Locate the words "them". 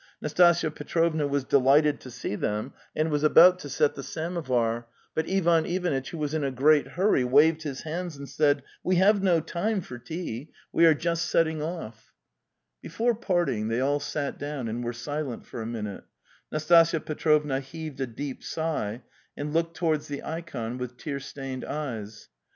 2.35-2.73